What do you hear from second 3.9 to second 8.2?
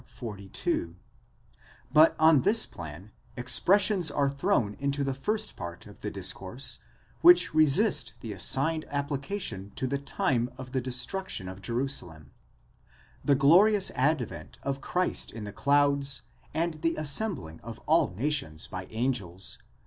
are thrown into the first part of the discourse, which resist